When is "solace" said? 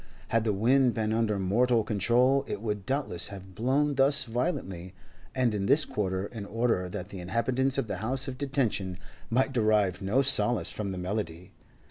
10.23-10.71